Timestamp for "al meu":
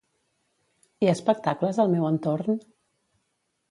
1.87-2.11